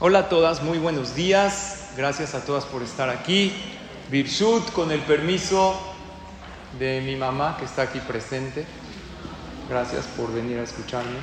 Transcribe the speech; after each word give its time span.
Hola 0.00 0.20
a 0.20 0.28
todas, 0.28 0.62
muy 0.62 0.78
buenos 0.78 1.16
días. 1.16 1.90
Gracias 1.96 2.32
a 2.36 2.44
todas 2.44 2.64
por 2.64 2.84
estar 2.84 3.10
aquí. 3.10 3.52
Birshut, 4.08 4.70
con 4.70 4.92
el 4.92 5.00
permiso 5.00 5.76
de 6.78 7.00
mi 7.00 7.16
mamá 7.16 7.56
que 7.58 7.64
está 7.64 7.82
aquí 7.82 7.98
presente. 7.98 8.64
Gracias 9.68 10.06
por 10.06 10.32
venir 10.32 10.60
a 10.60 10.62
escucharme. 10.62 11.18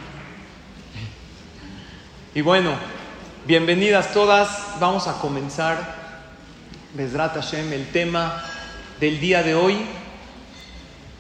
Y 2.33 2.41
bueno, 2.41 2.75
bienvenidas 3.47 4.11
todas. 4.11 4.77
Vamos 4.81 5.07
a 5.07 5.21
comenzar, 5.21 5.95
Besrat 6.95 7.35
Hashem, 7.35 7.71
el 7.71 7.89
tema 7.93 8.43
del 8.99 9.21
día 9.21 9.41
de 9.41 9.55
hoy, 9.55 9.85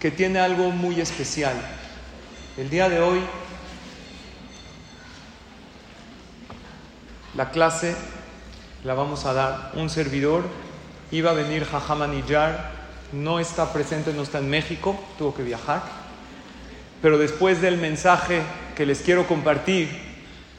que 0.01 0.11
tiene 0.11 0.39
algo 0.39 0.71
muy 0.71 0.99
especial. 0.99 1.55
El 2.57 2.69
día 2.69 2.89
de 2.89 2.99
hoy 2.99 3.21
La 7.35 7.51
clase 7.51 7.95
la 8.85 8.93
vamos 8.93 9.25
a 9.25 9.33
dar 9.33 9.71
un 9.73 9.89
servidor. 9.89 10.43
Iba 11.11 11.31
a 11.31 11.33
venir 11.33 11.65
Jajama 11.65 12.07
Niyar, 12.07 12.71
no 13.11 13.39
está 13.39 13.73
presente, 13.73 14.13
no 14.13 14.23
está 14.23 14.37
en 14.37 14.49
México, 14.49 14.97
tuvo 15.17 15.35
que 15.35 15.43
viajar. 15.43 15.81
Pero 17.01 17.17
después 17.17 17.61
del 17.61 17.77
mensaje 17.77 18.41
que 18.77 18.85
les 18.85 19.01
quiero 19.01 19.27
compartir, 19.27 19.89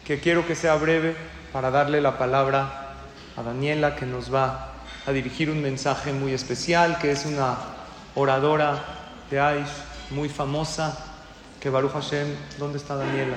que 0.05 0.21
quiero 0.21 0.47
que 0.47 0.55
sea 0.55 0.75
breve, 0.77 1.17
para 1.51 1.71
darle 1.71 2.03
la 2.03 2.19
palabra 2.19 2.93
a 3.39 3.43
Daniela, 3.43 3.97
que 3.97 4.05
nos 4.05 4.33
va 4.33 4.73
a 5.07 5.13
dirigir 5.13 5.51
un 5.51 5.63
mensaje 5.63 6.13
muy 6.13 6.35
especial, 6.35 6.99
que 6.99 7.11
es 7.11 7.25
una 7.25 7.57
oradora 8.15 8.85
de 9.31 9.41
Aish 9.41 9.71
muy 10.11 10.29
famosa, 10.29 10.99
que 11.59 11.71
Baruch 11.71 11.93
Hashem, 11.93 12.29
¿dónde 12.59 12.77
está 12.77 12.97
Daniela? 12.97 13.37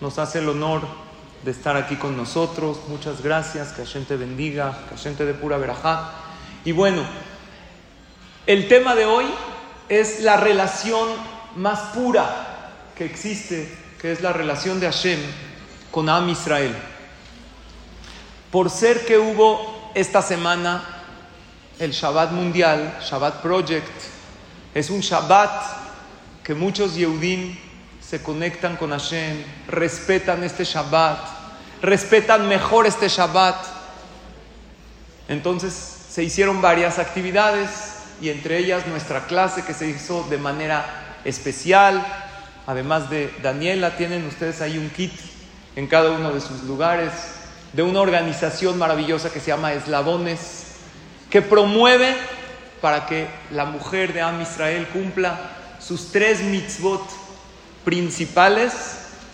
Nos 0.00 0.18
hace 0.18 0.38
el 0.38 0.48
honor 0.48 1.11
de 1.42 1.50
estar 1.50 1.76
aquí 1.76 1.96
con 1.96 2.16
nosotros. 2.16 2.78
Muchas 2.88 3.22
gracias, 3.22 3.72
que 3.72 3.84
Hashem 3.84 4.04
te 4.04 4.16
bendiga, 4.16 4.78
que 4.88 4.96
Hashem 4.96 5.16
te 5.16 5.24
de 5.24 5.34
pura 5.34 5.58
verajá. 5.58 6.12
Y 6.64 6.72
bueno, 6.72 7.02
el 8.46 8.68
tema 8.68 8.94
de 8.94 9.06
hoy 9.06 9.26
es 9.88 10.20
la 10.20 10.36
relación 10.36 11.08
más 11.56 11.78
pura 11.94 12.70
que 12.96 13.04
existe, 13.04 13.72
que 14.00 14.12
es 14.12 14.20
la 14.20 14.32
relación 14.32 14.80
de 14.80 14.86
Hashem 14.86 15.20
con 15.90 16.08
Am 16.08 16.28
Israel. 16.28 16.74
Por 18.50 18.70
ser 18.70 19.04
que 19.06 19.18
hubo 19.18 19.90
esta 19.94 20.22
semana 20.22 20.82
el 21.78 21.92
Shabbat 21.92 22.32
Mundial, 22.32 22.98
Shabbat 23.02 23.42
Project, 23.42 23.90
es 24.74 24.90
un 24.90 25.00
Shabbat 25.00 25.82
que 26.42 26.54
muchos 26.54 26.94
Yehudim 26.94 27.56
se 28.00 28.22
conectan 28.22 28.76
con 28.76 28.90
Hashem, 28.90 29.42
respetan 29.68 30.44
este 30.44 30.64
Shabbat, 30.64 31.18
respetan 31.82 32.48
mejor 32.48 32.86
este 32.86 33.08
Shabbat. 33.08 33.56
Entonces 35.28 35.74
se 36.08 36.22
hicieron 36.22 36.62
varias 36.62 36.98
actividades 36.98 37.68
y 38.20 38.30
entre 38.30 38.58
ellas 38.58 38.86
nuestra 38.86 39.26
clase 39.26 39.64
que 39.64 39.74
se 39.74 39.88
hizo 39.88 40.24
de 40.30 40.38
manera 40.38 41.18
especial. 41.24 42.06
Además 42.66 43.10
de 43.10 43.34
Daniela, 43.42 43.96
tienen 43.96 44.24
ustedes 44.26 44.60
ahí 44.60 44.78
un 44.78 44.90
kit 44.90 45.12
en 45.74 45.88
cada 45.88 46.12
uno 46.12 46.32
de 46.32 46.40
sus 46.40 46.62
lugares 46.62 47.12
de 47.72 47.82
una 47.82 48.00
organización 48.00 48.78
maravillosa 48.78 49.32
que 49.32 49.40
se 49.40 49.48
llama 49.48 49.72
Eslabones, 49.72 50.76
que 51.30 51.42
promueve 51.42 52.14
para 52.80 53.06
que 53.06 53.26
la 53.50 53.64
mujer 53.64 54.12
de 54.12 54.20
Am 54.20 54.40
Israel 54.40 54.86
cumpla 54.92 55.40
sus 55.80 56.12
tres 56.12 56.42
mitzvot 56.42 57.02
principales, 57.84 58.72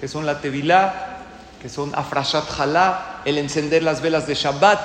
que 0.00 0.06
son 0.08 0.24
la 0.24 0.40
Tevilá, 0.40 1.07
que 1.60 1.68
son 1.68 1.94
Afrashat 1.94 2.44
Halá, 2.58 3.20
el 3.24 3.38
encender 3.38 3.82
las 3.82 4.00
velas 4.00 4.26
de 4.26 4.34
Shabbat. 4.34 4.80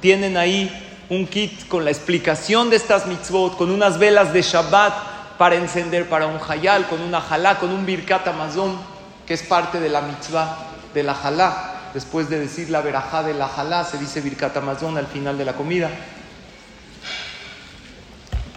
Tienen 0.00 0.36
ahí 0.36 0.70
un 1.08 1.26
kit 1.26 1.68
con 1.68 1.84
la 1.84 1.90
explicación 1.90 2.70
de 2.70 2.76
estas 2.76 3.06
mitzvot, 3.06 3.56
con 3.56 3.70
unas 3.70 3.98
velas 3.98 4.32
de 4.32 4.42
Shabbat 4.42 4.94
para 5.38 5.56
encender 5.56 6.08
para 6.08 6.26
un 6.26 6.38
hayal, 6.48 6.86
con 6.88 7.00
una 7.00 7.18
halá, 7.18 7.58
con 7.58 7.70
un 7.70 7.84
birkat 7.84 8.26
amazon, 8.28 8.78
que 9.26 9.34
es 9.34 9.42
parte 9.42 9.80
de 9.80 9.88
la 9.88 10.00
mitzvah 10.00 10.56
de 10.94 11.02
la 11.02 11.12
halá. 11.12 11.72
Después 11.92 12.28
de 12.28 12.38
decir 12.38 12.70
la 12.70 12.80
verajá 12.80 13.22
de 13.22 13.34
la 13.34 13.46
halá, 13.46 13.84
se 13.84 13.98
dice 13.98 14.20
birkat 14.20 14.56
amazon 14.56 14.96
al 14.96 15.06
final 15.06 15.36
de 15.38 15.44
la 15.44 15.52
comida. 15.52 15.90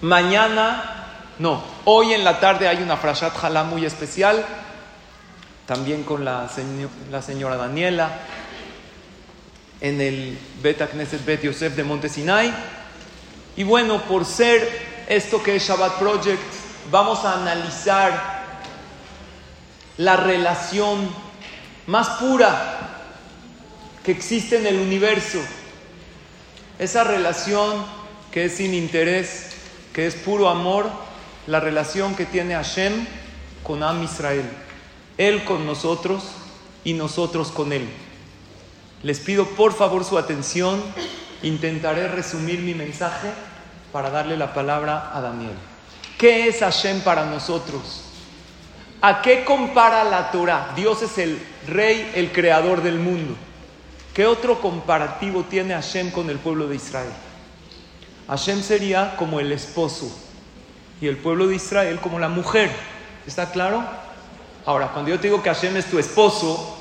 Mañana, 0.02 0.84
no, 1.40 1.62
hoy 1.86 2.14
en 2.14 2.24
la 2.24 2.40
tarde 2.40 2.68
hay 2.68 2.82
una 2.82 2.98
frashat 2.98 3.34
halá 3.44 3.64
muy 3.64 3.86
especial, 3.86 4.46
también 5.70 6.02
con 6.02 6.26
la, 6.26 6.50
señora 6.50 7.56
Daniela, 7.56 8.10
en 9.80 10.02
el 10.02 10.36
Bet 10.64 10.80
Knesset 10.90 11.24
Bet 11.24 11.44
Yosef 11.44 11.76
de 11.76 11.84
Montesinay. 11.84 12.52
Y 13.56 13.62
bueno, 13.62 14.02
por 14.02 14.26
ser 14.26 14.68
esto 15.08 15.44
que 15.44 15.58
es 15.58 15.68
Shabbat 15.68 16.00
Project, 16.00 16.42
vamos 16.90 17.24
a 17.24 17.36
analizar 17.36 18.46
la 19.98 20.16
relación 20.18 21.08
más 21.86 22.10
pura 22.20 22.80
que 24.04 24.12
existe 24.12 24.58
en 24.58 24.66
el 24.66 24.80
universo. 24.80 25.38
Esa 26.80 27.04
relación 27.04 27.86
que 28.32 28.46
es 28.46 28.56
sin 28.56 28.74
interés, 28.74 29.52
que 29.94 30.08
es 30.08 30.16
puro 30.16 30.50
amor, 30.50 30.90
la 31.46 31.60
relación 31.60 32.16
que 32.16 32.26
tiene 32.26 32.56
Hashem 32.56 33.06
con 33.62 33.84
Am 33.84 34.02
Israel. 34.02 34.50
Él 35.20 35.44
con 35.44 35.66
nosotros 35.66 36.24
y 36.86 36.94
nosotros 36.94 37.52
con 37.52 37.74
Él. 37.74 37.90
Les 39.04 39.20
pido 39.20 39.46
por 39.50 39.74
favor 39.74 40.06
su 40.06 40.18
atención. 40.18 40.82
Intentaré 41.44 42.08
resumir 42.08 42.62
mi 42.62 42.74
mensaje 42.74 43.30
para 43.92 44.10
darle 44.10 44.38
la 44.38 44.54
palabra 44.54 45.12
a 45.14 45.20
Daniel. 45.20 45.54
¿Qué 46.18 46.48
es 46.48 46.62
Hashem 46.62 47.02
para 47.02 47.26
nosotros? 47.26 48.06
¿A 49.02 49.22
qué 49.22 49.44
compara 49.44 50.06
la 50.06 50.32
Torah? 50.32 50.72
Dios 50.74 51.02
es 51.02 51.18
el 51.18 51.38
rey, 51.68 52.12
el 52.16 52.32
creador 52.32 52.82
del 52.82 52.98
mundo. 52.98 53.36
¿Qué 54.14 54.26
otro 54.26 54.62
comparativo 54.62 55.44
tiene 55.44 55.74
Hashem 55.74 56.12
con 56.12 56.30
el 56.30 56.40
pueblo 56.40 56.68
de 56.70 56.78
Israel? 56.78 57.12
Hashem 58.30 58.64
sería 58.64 59.18
como 59.18 59.42
el 59.42 59.52
esposo 59.52 60.10
y 61.02 61.08
el 61.08 61.18
pueblo 61.18 61.48
de 61.48 61.58
Israel 61.58 62.00
como 62.00 62.20
la 62.20 62.30
mujer. 62.30 62.72
¿Está 63.28 63.52
claro? 63.52 63.84
Ahora, 64.70 64.90
cuando 64.90 65.10
yo 65.10 65.20
te 65.20 65.26
digo 65.26 65.42
que 65.42 65.50
Hashem 65.50 65.78
es 65.78 65.88
tu 65.88 65.98
esposo, 65.98 66.78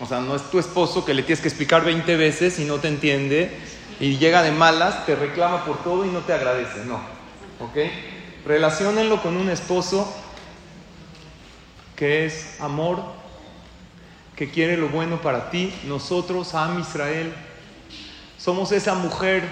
o 0.00 0.04
sea, 0.04 0.18
no 0.18 0.34
es 0.34 0.42
tu 0.50 0.58
esposo 0.58 1.04
que 1.04 1.14
le 1.14 1.22
tienes 1.22 1.40
que 1.40 1.46
explicar 1.46 1.84
20 1.84 2.16
veces 2.16 2.58
y 2.58 2.64
no 2.64 2.80
te 2.80 2.88
entiende 2.88 3.56
y 4.00 4.18
llega 4.18 4.42
de 4.42 4.50
malas, 4.50 5.06
te 5.06 5.14
reclama 5.14 5.64
por 5.64 5.80
todo 5.84 6.04
y 6.04 6.08
no 6.08 6.22
te 6.22 6.32
agradece, 6.32 6.84
no. 6.84 6.96
¿Ok? 7.60 7.76
Relaciónenlo 8.44 9.22
con 9.22 9.36
un 9.36 9.48
esposo 9.48 10.12
que 11.94 12.26
es 12.26 12.60
amor, 12.60 13.00
que 14.34 14.50
quiere 14.50 14.76
lo 14.76 14.88
bueno 14.88 15.20
para 15.20 15.50
ti. 15.50 15.72
Nosotros, 15.84 16.52
Am 16.52 16.80
Israel, 16.80 17.32
somos 18.38 18.72
esa 18.72 18.94
mujer 18.94 19.44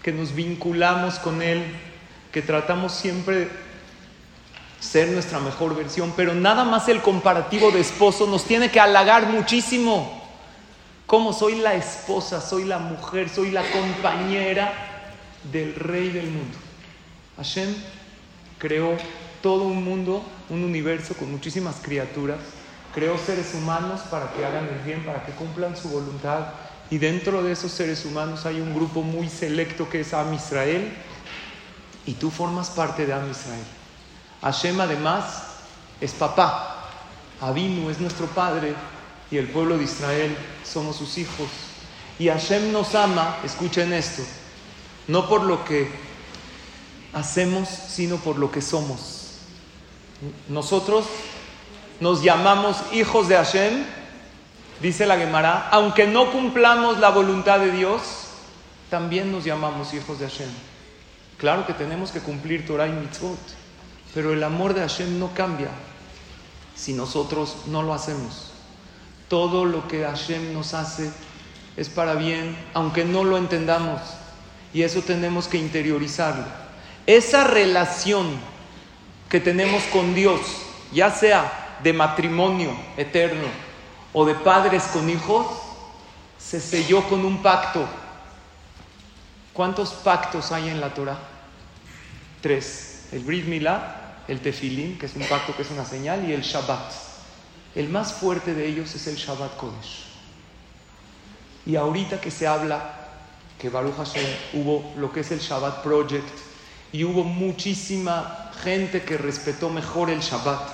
que 0.00 0.12
nos 0.12 0.32
vinculamos 0.32 1.18
con 1.18 1.42
Él, 1.42 1.64
que 2.30 2.40
tratamos 2.40 2.92
siempre 2.92 3.48
ser 4.82 5.08
nuestra 5.08 5.38
mejor 5.38 5.76
versión, 5.76 6.12
pero 6.16 6.34
nada 6.34 6.64
más 6.64 6.88
el 6.88 7.00
comparativo 7.00 7.70
de 7.70 7.80
esposo 7.80 8.26
nos 8.26 8.44
tiene 8.44 8.70
que 8.70 8.80
halagar 8.80 9.28
muchísimo. 9.28 10.20
Como 11.06 11.32
soy 11.32 11.56
la 11.56 11.74
esposa, 11.74 12.40
soy 12.40 12.64
la 12.64 12.78
mujer, 12.78 13.28
soy 13.28 13.52
la 13.52 13.62
compañera 13.70 14.72
del 15.52 15.76
rey 15.76 16.08
del 16.08 16.26
mundo. 16.26 16.58
Hashem 17.36 17.72
creó 18.58 18.96
todo 19.40 19.64
un 19.64 19.84
mundo, 19.84 20.24
un 20.50 20.64
universo 20.64 21.14
con 21.14 21.30
muchísimas 21.30 21.76
criaturas, 21.76 22.38
creó 22.92 23.16
seres 23.18 23.54
humanos 23.54 24.00
para 24.10 24.32
que 24.32 24.44
hagan 24.44 24.66
el 24.66 24.80
bien, 24.80 25.04
para 25.04 25.24
que 25.24 25.32
cumplan 25.32 25.76
su 25.76 25.90
voluntad. 25.90 26.46
Y 26.90 26.98
dentro 26.98 27.42
de 27.42 27.52
esos 27.52 27.70
seres 27.70 28.04
humanos 28.04 28.46
hay 28.46 28.60
un 28.60 28.74
grupo 28.74 29.02
muy 29.02 29.28
selecto 29.28 29.88
que 29.88 30.00
es 30.00 30.12
Am 30.12 30.34
Israel, 30.34 30.92
y 32.04 32.14
tú 32.14 32.32
formas 32.32 32.70
parte 32.70 33.06
de 33.06 33.12
Am 33.12 33.30
Israel. 33.30 33.64
Hashem 34.42 34.80
además 34.80 35.44
es 36.00 36.12
papá, 36.12 36.90
Abinu 37.40 37.90
es 37.90 37.98
nuestro 37.98 38.26
padre 38.26 38.74
y 39.30 39.38
el 39.38 39.48
pueblo 39.48 39.78
de 39.78 39.84
Israel 39.84 40.36
somos 40.64 40.96
sus 40.96 41.16
hijos. 41.18 41.48
Y 42.18 42.28
Hashem 42.28 42.72
nos 42.72 42.94
ama, 42.94 43.38
escuchen 43.44 43.92
esto, 43.92 44.22
no 45.08 45.28
por 45.28 45.42
lo 45.42 45.64
que 45.64 45.90
hacemos, 47.12 47.68
sino 47.68 48.16
por 48.16 48.38
lo 48.38 48.50
que 48.50 48.60
somos. 48.60 49.38
Nosotros 50.48 51.06
nos 52.00 52.22
llamamos 52.22 52.76
hijos 52.92 53.28
de 53.28 53.36
Hashem, 53.36 53.84
dice 54.80 55.06
la 55.06 55.16
Gemara, 55.16 55.68
aunque 55.70 56.06
no 56.06 56.30
cumplamos 56.30 56.98
la 56.98 57.10
voluntad 57.10 57.60
de 57.60 57.72
Dios, 57.72 58.02
también 58.90 59.32
nos 59.32 59.44
llamamos 59.44 59.94
hijos 59.94 60.18
de 60.18 60.28
Hashem. 60.28 60.50
Claro 61.38 61.66
que 61.66 61.72
tenemos 61.72 62.10
que 62.10 62.20
cumplir 62.20 62.66
Torah 62.66 62.86
y 62.86 62.92
mitzvot, 62.92 63.38
pero 64.14 64.32
el 64.32 64.44
amor 64.44 64.74
de 64.74 64.80
Hashem 64.80 65.18
no 65.18 65.32
cambia 65.34 65.70
si 66.74 66.92
nosotros 66.92 67.56
no 67.66 67.82
lo 67.82 67.94
hacemos. 67.94 68.50
Todo 69.28 69.64
lo 69.64 69.88
que 69.88 70.04
Hashem 70.04 70.52
nos 70.52 70.74
hace 70.74 71.10
es 71.76 71.88
para 71.88 72.14
bien, 72.14 72.56
aunque 72.74 73.04
no 73.04 73.24
lo 73.24 73.38
entendamos. 73.38 74.00
Y 74.74 74.82
eso 74.82 75.00
tenemos 75.02 75.48
que 75.48 75.58
interiorizarlo. 75.58 76.44
Esa 77.06 77.44
relación 77.44 78.28
que 79.28 79.40
tenemos 79.40 79.82
con 79.84 80.14
Dios, 80.14 80.40
ya 80.92 81.10
sea 81.10 81.78
de 81.82 81.92
matrimonio 81.92 82.76
eterno 82.96 83.48
o 84.12 84.24
de 84.24 84.34
padres 84.34 84.84
con 84.92 85.08
hijos, 85.08 85.46
se 86.38 86.60
selló 86.60 87.08
con 87.08 87.24
un 87.24 87.42
pacto. 87.42 87.86
¿Cuántos 89.52 89.92
pactos 89.92 90.52
hay 90.52 90.68
en 90.68 90.80
la 90.80 90.92
Torah? 90.92 91.18
Tres. 92.40 93.06
El 93.12 93.20
Brit 93.20 93.46
Milá, 93.46 94.01
el 94.28 94.40
Tefilín, 94.40 94.98
que 94.98 95.06
es 95.06 95.16
un 95.16 95.24
pacto 95.24 95.54
que 95.56 95.62
es 95.62 95.70
una 95.70 95.84
señal, 95.84 96.28
y 96.28 96.32
el 96.32 96.42
Shabbat. 96.42 96.92
El 97.74 97.88
más 97.88 98.12
fuerte 98.12 98.54
de 98.54 98.66
ellos 98.66 98.94
es 98.94 99.06
el 99.06 99.16
Shabbat 99.16 99.56
Kodesh. 99.56 100.04
Y 101.64 101.76
ahorita 101.76 102.20
que 102.20 102.30
se 102.30 102.46
habla 102.46 103.02
que 103.58 103.70
Baruch 103.70 103.96
Hashem 103.96 104.26
hubo 104.54 104.92
lo 104.96 105.12
que 105.12 105.20
es 105.20 105.30
el 105.30 105.38
Shabbat 105.38 105.82
Project 105.82 106.28
y 106.92 107.04
hubo 107.04 107.24
muchísima 107.24 108.50
gente 108.62 109.02
que 109.02 109.16
respetó 109.16 109.70
mejor 109.70 110.10
el 110.10 110.20
Shabbat, 110.20 110.68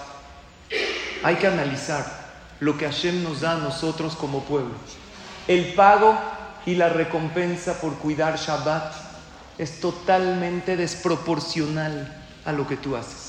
hay 1.22 1.36
que 1.36 1.46
analizar 1.46 2.04
lo 2.60 2.76
que 2.76 2.86
Hashem 2.86 3.22
nos 3.22 3.40
da 3.40 3.52
a 3.52 3.58
nosotros 3.58 4.16
como 4.16 4.42
pueblo. 4.44 4.74
El 5.46 5.74
pago 5.74 6.18
y 6.66 6.74
la 6.74 6.88
recompensa 6.88 7.80
por 7.80 7.94
cuidar 7.94 8.36
Shabbat 8.38 8.92
es 9.58 9.80
totalmente 9.80 10.76
desproporcional 10.76 12.24
a 12.44 12.52
lo 12.52 12.66
que 12.66 12.76
tú 12.76 12.96
haces. 12.96 13.27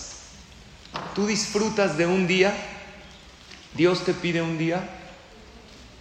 Tú 1.15 1.27
disfrutas 1.27 1.97
de 1.97 2.06
un 2.06 2.27
día 2.27 2.53
Dios 3.75 4.03
te 4.03 4.13
pide 4.13 4.41
un 4.41 4.57
día 4.57 4.89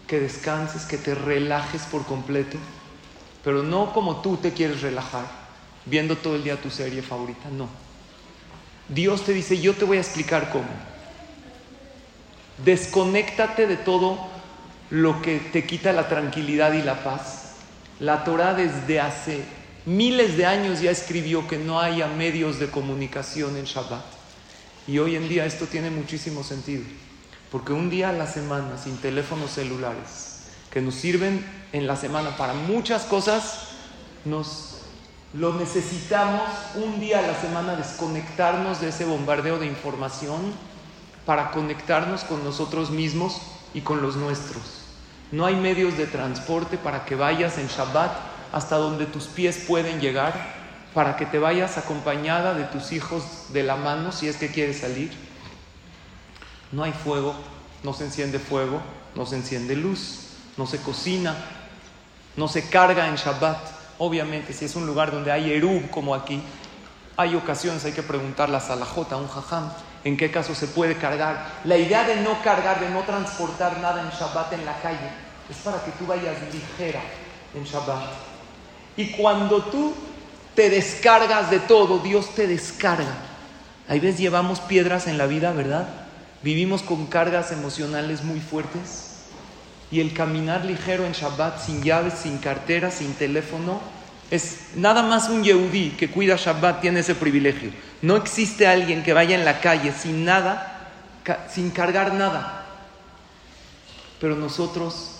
que 0.06 0.20
descanses, 0.20 0.86
que 0.86 0.96
te 0.96 1.14
relajes 1.14 1.82
por 1.82 2.06
completo, 2.06 2.56
pero 3.44 3.62
no 3.62 3.92
como 3.92 4.22
tú 4.22 4.38
te 4.38 4.52
quieres 4.52 4.80
relajar, 4.80 5.26
viendo 5.84 6.16
todo 6.16 6.36
el 6.36 6.44
día 6.44 6.60
tu 6.60 6.70
serie 6.70 7.02
favorita, 7.02 7.50
no. 7.50 7.68
Dios 8.88 9.24
te 9.24 9.34
dice, 9.34 9.60
yo 9.60 9.74
te 9.74 9.84
voy 9.84 9.98
a 9.98 10.00
explicar 10.00 10.50
cómo. 10.50 10.68
Desconéctate 12.64 13.66
de 13.66 13.76
todo 13.76 14.18
lo 14.90 15.20
que 15.20 15.38
te 15.38 15.66
quita 15.66 15.92
la 15.92 16.08
tranquilidad 16.08 16.72
y 16.72 16.82
la 16.82 17.04
paz. 17.04 17.52
La 18.00 18.24
Torah 18.24 18.54
desde 18.54 18.98
hace 18.98 19.44
miles 19.84 20.38
de 20.38 20.46
años 20.46 20.80
ya 20.80 20.90
escribió 20.90 21.46
que 21.46 21.58
no 21.58 21.80
haya 21.80 22.06
medios 22.06 22.58
de 22.58 22.70
comunicación 22.70 23.58
en 23.58 23.66
Shabbat. 23.66 24.17
Y 24.88 24.98
hoy 24.98 25.16
en 25.16 25.28
día 25.28 25.44
esto 25.44 25.66
tiene 25.66 25.90
muchísimo 25.90 26.42
sentido. 26.42 26.82
Porque 27.52 27.74
un 27.74 27.90
día 27.90 28.08
a 28.08 28.12
la 28.12 28.26
semana 28.26 28.78
sin 28.82 28.96
teléfonos 28.96 29.52
celulares, 29.52 30.48
que 30.70 30.80
nos 30.80 30.94
sirven 30.94 31.44
en 31.72 31.86
la 31.86 31.94
semana 31.94 32.36
para 32.38 32.54
muchas 32.54 33.04
cosas, 33.04 33.68
nos 34.24 34.78
lo 35.34 35.52
necesitamos 35.54 36.42
un 36.74 37.00
día 37.00 37.18
a 37.18 37.22
la 37.22 37.38
semana 37.38 37.76
desconectarnos 37.76 38.80
de 38.80 38.88
ese 38.88 39.04
bombardeo 39.04 39.58
de 39.58 39.66
información 39.66 40.54
para 41.26 41.50
conectarnos 41.50 42.24
con 42.24 42.42
nosotros 42.42 42.90
mismos 42.90 43.42
y 43.74 43.82
con 43.82 44.00
los 44.00 44.16
nuestros. 44.16 44.62
No 45.30 45.44
hay 45.44 45.56
medios 45.56 45.98
de 45.98 46.06
transporte 46.06 46.78
para 46.78 47.04
que 47.04 47.14
vayas 47.14 47.58
en 47.58 47.68
Shabbat 47.68 48.10
hasta 48.52 48.76
donde 48.76 49.04
tus 49.04 49.26
pies 49.26 49.62
pueden 49.68 50.00
llegar, 50.00 50.57
para 50.94 51.16
que 51.16 51.26
te 51.26 51.38
vayas 51.38 51.78
acompañada 51.78 52.54
de 52.54 52.64
tus 52.64 52.92
hijos 52.92 53.52
de 53.52 53.62
la 53.62 53.76
mano 53.76 54.12
si 54.12 54.28
es 54.28 54.36
que 54.36 54.50
quieres 54.50 54.80
salir 54.80 55.28
no 56.70 56.82
hay 56.84 56.92
fuego, 56.92 57.34
no 57.82 57.92
se 57.94 58.04
enciende 58.04 58.38
fuego, 58.38 58.80
no 59.14 59.24
se 59.26 59.36
enciende 59.36 59.74
luz, 59.74 60.30
no 60.56 60.66
se 60.66 60.80
cocina, 60.80 61.34
no 62.36 62.48
se 62.48 62.68
carga 62.68 63.08
en 63.08 63.16
Shabbat. 63.16 63.58
Obviamente, 63.98 64.52
si 64.52 64.66
es 64.66 64.76
un 64.76 64.86
lugar 64.86 65.10
donde 65.10 65.32
hay 65.32 65.52
erub 65.52 65.90
como 65.90 66.14
aquí, 66.14 66.42
hay 67.16 67.34
ocasiones, 67.34 67.84
hay 67.84 67.92
que 67.92 68.02
preguntar 68.02 68.48
la 68.48 68.60
salajota 68.60 69.14
a 69.14 69.18
un 69.18 69.28
jajam, 69.28 69.70
en 70.04 70.16
qué 70.16 70.30
caso 70.30 70.54
se 70.54 70.68
puede 70.68 70.96
cargar. 70.96 71.60
La 71.64 71.76
idea 71.76 72.04
de 72.04 72.16
no 72.16 72.40
cargar, 72.42 72.80
de 72.80 72.90
no 72.90 73.02
transportar 73.02 73.78
nada 73.80 74.02
en 74.02 74.10
Shabbat 74.10 74.52
en 74.52 74.64
la 74.64 74.78
calle, 74.80 75.10
es 75.50 75.56
para 75.58 75.82
que 75.82 75.90
tú 75.92 76.06
vayas 76.06 76.36
ligera 76.52 77.00
en 77.54 77.64
Shabbat. 77.64 78.10
Y 78.96 79.12
cuando 79.12 79.62
tú 79.64 79.94
te 80.58 80.70
descargas 80.70 81.52
de 81.52 81.60
todo, 81.60 82.00
Dios 82.00 82.34
te 82.34 82.48
descarga. 82.48 83.14
Hay 83.86 84.00
veces 84.00 84.18
llevamos 84.18 84.58
piedras 84.58 85.06
en 85.06 85.16
la 85.16 85.26
vida, 85.26 85.52
¿verdad? 85.52 85.88
Vivimos 86.42 86.82
con 86.82 87.06
cargas 87.06 87.52
emocionales 87.52 88.24
muy 88.24 88.40
fuertes 88.40 89.20
y 89.92 90.00
el 90.00 90.12
caminar 90.12 90.64
ligero 90.64 91.06
en 91.06 91.12
Shabbat 91.12 91.64
sin 91.64 91.84
llaves, 91.84 92.14
sin 92.14 92.38
cartera, 92.38 92.90
sin 92.90 93.14
teléfono, 93.14 93.80
es 94.32 94.70
nada 94.74 95.04
más 95.04 95.28
un 95.28 95.44
Yehudí 95.44 95.90
que 95.90 96.10
cuida 96.10 96.34
Shabbat 96.34 96.80
tiene 96.80 97.00
ese 97.00 97.14
privilegio. 97.14 97.70
No 98.02 98.16
existe 98.16 98.66
alguien 98.66 99.04
que 99.04 99.12
vaya 99.12 99.36
en 99.36 99.44
la 99.44 99.60
calle 99.60 99.92
sin 99.92 100.24
nada, 100.24 100.90
sin 101.48 101.70
cargar 101.70 102.14
nada. 102.14 102.66
Pero 104.20 104.34
nosotros 104.34 105.12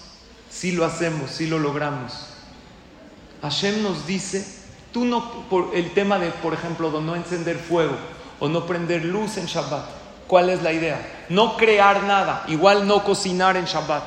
sí 0.50 0.72
lo 0.72 0.84
hacemos, 0.84 1.30
sí 1.30 1.46
lo 1.46 1.60
logramos. 1.60 2.26
Hashem 3.40 3.84
nos 3.84 4.04
dice, 4.04 4.57
tú 4.92 5.04
no, 5.04 5.42
por 5.48 5.70
el 5.74 5.92
tema 5.92 6.18
de, 6.18 6.30
por 6.30 6.54
ejemplo, 6.54 6.90
de 6.90 7.00
no 7.00 7.16
encender 7.16 7.56
fuego 7.56 7.96
o 8.40 8.48
no 8.48 8.66
prender 8.66 9.04
luz 9.04 9.36
en 9.36 9.46
Shabbat. 9.46 9.84
¿Cuál 10.26 10.50
es 10.50 10.62
la 10.62 10.72
idea? 10.72 11.24
No 11.28 11.56
crear 11.56 12.02
nada, 12.04 12.44
igual 12.48 12.86
no 12.86 13.02
cocinar 13.02 13.56
en 13.56 13.64
Shabbat. 13.64 14.04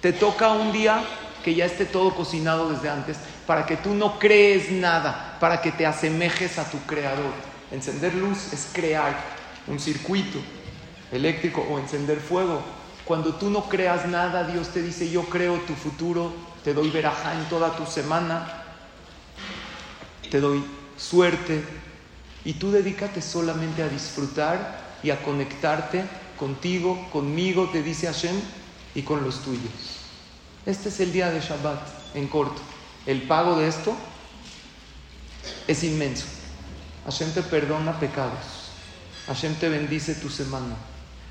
Te 0.00 0.12
toca 0.12 0.52
un 0.52 0.72
día 0.72 1.04
que 1.44 1.54
ya 1.54 1.66
esté 1.66 1.84
todo 1.84 2.14
cocinado 2.14 2.70
desde 2.70 2.88
antes, 2.88 3.16
para 3.46 3.66
que 3.66 3.76
tú 3.76 3.94
no 3.94 4.18
crees 4.18 4.70
nada, 4.70 5.36
para 5.40 5.60
que 5.60 5.72
te 5.72 5.86
asemejes 5.86 6.58
a 6.58 6.70
tu 6.70 6.78
creador. 6.80 7.32
Encender 7.70 8.14
luz 8.14 8.52
es 8.52 8.68
crear 8.72 9.14
un 9.66 9.78
circuito 9.78 10.38
eléctrico 11.12 11.66
o 11.70 11.78
encender 11.78 12.18
fuego. 12.18 12.60
Cuando 13.04 13.34
tú 13.34 13.50
no 13.50 13.64
creas 13.68 14.06
nada, 14.06 14.44
Dios 14.44 14.68
te 14.68 14.82
dice, 14.82 15.10
yo 15.10 15.24
creo 15.24 15.54
tu 15.60 15.74
futuro, 15.74 16.32
te 16.64 16.74
doy 16.74 16.90
verajá 16.90 17.34
en 17.34 17.44
toda 17.48 17.76
tu 17.76 17.86
semana, 17.86 18.57
te 20.30 20.40
doy 20.40 20.64
suerte, 20.96 21.62
y 22.44 22.54
tú 22.54 22.70
dedícate 22.70 23.20
solamente 23.20 23.82
a 23.82 23.88
disfrutar 23.88 24.98
y 25.02 25.10
a 25.10 25.22
conectarte 25.22 26.04
contigo, 26.38 27.08
conmigo, 27.12 27.68
te 27.70 27.82
dice 27.82 28.06
Hashem, 28.06 28.36
y 28.94 29.02
con 29.02 29.22
los 29.24 29.42
tuyos. 29.42 29.72
Este 30.66 30.88
es 30.88 31.00
el 31.00 31.12
día 31.12 31.30
de 31.30 31.40
Shabbat, 31.40 31.80
en 32.14 32.28
corto. 32.28 32.60
El 33.06 33.22
pago 33.22 33.58
de 33.58 33.68
esto 33.68 33.94
es 35.66 35.84
inmenso. 35.84 36.26
Hashem 37.04 37.32
te 37.32 37.42
perdona 37.42 37.98
pecados. 37.98 38.70
Hashem 39.26 39.54
te 39.54 39.68
bendice 39.68 40.14
tu 40.14 40.28
semana. 40.28 40.76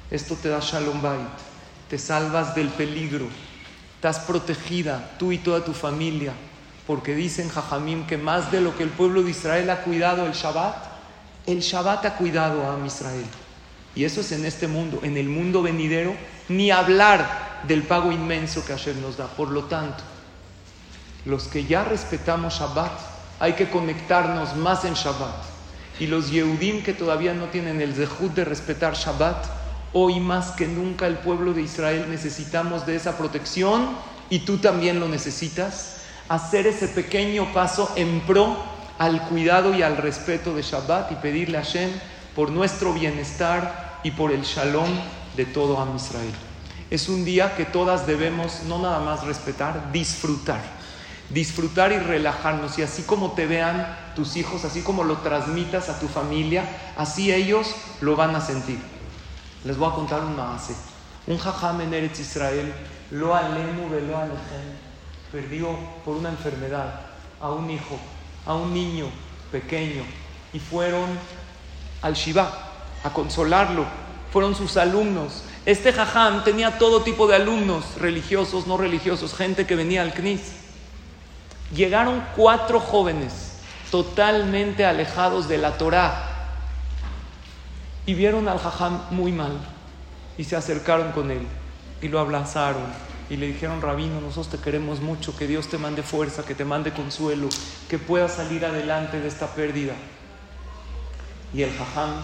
Esto 0.09 0.35
te 0.35 0.49
da 0.49 0.59
Shalom 0.59 1.01
Bait. 1.01 1.27
Te 1.89 1.97
salvas 1.97 2.55
del 2.55 2.69
peligro. 2.69 3.27
Estás 3.95 4.19
protegida, 4.19 5.15
tú 5.17 5.31
y 5.31 5.37
toda 5.37 5.63
tu 5.63 5.73
familia. 5.73 6.33
Porque 6.87 7.13
dicen 7.13 7.49
Jajamim 7.49 8.07
que 8.07 8.17
más 8.17 8.51
de 8.51 8.61
lo 8.61 8.75
que 8.75 8.83
el 8.83 8.89
pueblo 8.89 9.21
de 9.21 9.31
Israel 9.31 9.69
ha 9.69 9.83
cuidado 9.83 10.25
el 10.25 10.31
Shabbat, 10.31 10.75
el 11.45 11.59
Shabbat 11.59 12.05
ha 12.05 12.15
cuidado 12.15 12.63
a 12.63 12.85
Israel. 12.87 13.25
Y 13.93 14.05
eso 14.05 14.21
es 14.21 14.31
en 14.31 14.45
este 14.45 14.67
mundo. 14.67 14.99
En 15.03 15.17
el 15.17 15.27
mundo 15.27 15.61
venidero, 15.61 16.15
ni 16.49 16.71
hablar 16.71 17.63
del 17.67 17.83
pago 17.83 18.11
inmenso 18.11 18.65
que 18.65 18.73
Hashem 18.73 19.01
nos 19.01 19.17
da. 19.17 19.27
Por 19.27 19.49
lo 19.49 19.65
tanto, 19.65 20.03
los 21.25 21.47
que 21.47 21.65
ya 21.65 21.83
respetamos 21.83 22.59
Shabbat, 22.59 22.91
hay 23.39 23.53
que 23.53 23.69
conectarnos 23.69 24.55
más 24.55 24.85
en 24.85 24.93
Shabbat. 24.93 25.43
Y 25.99 26.07
los 26.07 26.31
Yehudim 26.31 26.83
que 26.83 26.93
todavía 26.93 27.33
no 27.33 27.45
tienen 27.45 27.81
el 27.81 27.93
zehut 27.93 28.33
de 28.33 28.45
respetar 28.45 28.93
Shabbat, 28.93 29.45
hoy 29.93 30.19
más 30.19 30.51
que 30.51 30.67
nunca 30.67 31.07
el 31.07 31.17
pueblo 31.17 31.53
de 31.53 31.63
Israel 31.63 32.05
necesitamos 32.09 32.85
de 32.85 32.95
esa 32.95 33.17
protección 33.17 33.89
y 34.29 34.39
tú 34.39 34.57
también 34.57 34.99
lo 34.99 35.07
necesitas. 35.07 35.96
Hacer 36.29 36.67
ese 36.67 36.87
pequeño 36.89 37.53
paso 37.53 37.91
en 37.95 38.19
pro 38.21 38.57
al 38.97 39.21
cuidado 39.27 39.73
y 39.73 39.81
al 39.81 39.97
respeto 39.97 40.53
de 40.53 40.61
Shabbat 40.61 41.11
y 41.11 41.15
pedirle 41.15 41.57
a 41.57 41.63
Hashem 41.63 41.89
por 42.35 42.51
nuestro 42.51 42.93
bienestar 42.93 43.99
y 44.03 44.11
por 44.11 44.31
el 44.31 44.41
shalom 44.41 44.89
de 45.35 45.45
todo 45.45 45.79
Am 45.79 45.95
Israel. 45.95 46.33
Es 46.89 47.09
un 47.09 47.25
día 47.25 47.55
que 47.55 47.65
todas 47.65 48.07
debemos 48.07 48.63
no 48.63 48.79
nada 48.79 48.99
más 48.99 49.25
respetar, 49.25 49.91
disfrutar. 49.91 50.61
Disfrutar 51.29 51.91
y 51.91 51.97
relajarnos. 51.97 52.79
Y 52.79 52.83
así 52.83 53.03
como 53.03 53.33
te 53.33 53.45
vean 53.45 53.97
tus 54.15 54.37
hijos, 54.37 54.63
así 54.63 54.81
como 54.81 55.03
lo 55.03 55.17
transmitas 55.17 55.89
a 55.89 55.99
tu 55.99 56.07
familia, 56.07 56.63
así 56.95 57.33
ellos 57.33 57.75
lo 57.99 58.15
van 58.15 58.35
a 58.35 58.41
sentir. 58.41 58.79
Les 59.65 59.77
voy 59.77 59.89
a 59.89 59.95
contar 59.95 60.21
un 60.21 60.35
maase. 60.37 60.75
Un 61.27 61.37
jajam 61.37 61.81
en 61.81 62.05
Israel, 62.05 62.73
lo 63.11 63.35
alemu 63.35 63.89
lo 63.89 63.97
perdió 65.31 65.69
por 66.05 66.15
una 66.15 66.29
enfermedad 66.29 67.01
a 67.41 67.51
un 67.51 67.69
hijo, 67.69 67.99
a 68.45 68.55
un 68.55 68.73
niño 68.73 69.07
pequeño, 69.51 70.03
y 70.53 70.59
fueron 70.59 71.07
al 72.01 72.13
Shiva, 72.13 72.71
a 73.03 73.09
consolarlo. 73.11 73.85
Fueron 74.31 74.55
sus 74.55 74.77
alumnos, 74.77 75.43
Este 75.65 75.91
jajam 75.91 76.45
tenía 76.45 76.77
todo 76.77 77.01
tipo 77.01 77.27
de 77.27 77.35
alumnos, 77.35 77.95
religiosos, 77.99 78.67
no 78.67 78.77
religiosos, 78.77 79.33
gente 79.33 79.65
que 79.65 79.75
venía 79.75 80.01
al 80.01 80.13
CNIS. 80.13 80.53
Llegaron 81.73 82.23
cuatro 82.37 82.79
jóvenes 82.79 83.59
totalmente 83.91 84.85
alejados 84.85 85.49
de 85.49 85.57
la 85.57 85.77
Torá 85.77 86.23
y 88.05 88.13
vieron 88.13 88.47
al 88.47 88.59
jajam 88.59 89.01
muy 89.11 89.33
mal 89.33 89.59
y 90.37 90.45
se 90.45 90.55
acercaron 90.55 91.11
con 91.11 91.31
él 91.31 91.45
y 92.01 92.07
lo 92.07 92.19
abrazaron 92.19 92.85
y 93.29 93.35
le 93.35 93.47
dijeron, 93.47 93.81
Rabino, 93.81 94.21
nosotros 94.21 94.49
te 94.49 94.57
queremos 94.57 95.01
mucho, 95.01 95.35
que 95.35 95.47
Dios 95.47 95.67
te 95.67 95.77
mande 95.77 96.01
fuerza, 96.01 96.45
que 96.45 96.55
te 96.55 96.63
mande 96.63 96.93
consuelo, 96.93 97.49
que 97.89 97.99
puedas 97.99 98.33
salir 98.33 98.65
adelante 98.65 99.19
de 99.19 99.27
esta 99.27 99.47
pérdida. 99.47 99.93
Y 101.53 101.63
el 101.63 101.75
jajam 101.75 102.21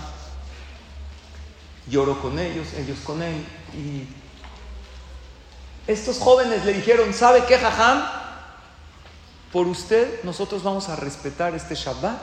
lloró 1.89 2.22
con 2.22 2.39
ellos, 2.39 2.67
ellos 2.74 3.00
con 3.03 3.22
él. 3.22 3.45
Y 3.74 4.07
estos 5.91 6.19
jóvenes 6.19 6.63
le 6.63 6.74
dijeron, 6.74 7.13
¿sabe 7.13 7.43
qué, 7.45 7.57
jajam? 7.57 8.03
Por 9.51 9.67
usted 9.67 10.24
nosotros 10.24 10.63
vamos 10.63 10.88
a 10.89 10.95
respetar 10.95 11.53
este 11.53 11.75
Shabbat, 11.75 12.22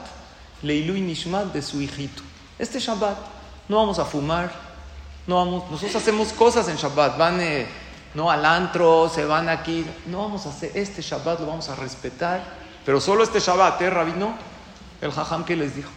Leilu 0.63 0.95
y 0.95 1.01
Nishmat 1.01 1.53
de 1.53 1.61
su 1.61 1.81
hijito. 1.81 2.23
Este 2.57 2.79
Shabbat 2.79 3.17
no 3.69 3.77
vamos 3.77 3.99
a 3.99 4.05
fumar, 4.05 4.51
no 5.27 5.35
vamos, 5.35 5.69
nosotros 5.69 5.95
hacemos 5.95 6.33
cosas 6.33 6.67
en 6.67 6.75
Shabbat, 6.75 7.17
van 7.17 7.39
eh, 7.39 7.67
no 8.13 8.29
al 8.29 8.45
antro, 8.45 9.09
se 9.09 9.25
van 9.25 9.49
aquí, 9.49 9.85
no 10.07 10.19
vamos 10.19 10.45
a 10.45 10.49
hacer 10.49 10.71
este 10.75 11.01
Shabbat, 11.01 11.39
lo 11.39 11.47
vamos 11.47 11.69
a 11.69 11.75
respetar, 11.75 12.43
pero 12.85 12.99
solo 12.99 13.23
este 13.23 13.39
Shabbat, 13.39 13.81
¿eh, 13.81 13.89
Rabino? 13.89 14.35
El 15.01 15.11
jajam 15.11 15.45
que 15.45 15.55
les 15.55 15.75
dijo, 15.75 15.89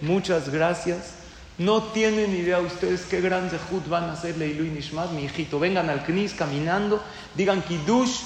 muchas 0.00 0.48
gracias, 0.48 1.14
no 1.56 1.82
tienen 1.82 2.34
idea 2.34 2.58
ustedes 2.58 3.02
qué 3.02 3.20
gran 3.20 3.48
van 3.88 4.04
a 4.04 4.14
hacer 4.14 4.36
Leilu 4.36 4.64
y 4.64 4.70
Nishmat, 4.70 5.10
mi 5.12 5.24
hijito. 5.24 5.60
Vengan 5.60 5.88
al 5.88 6.04
Knis 6.04 6.34
caminando, 6.34 7.00
digan 7.36 7.62
Kiddush, 7.62 8.22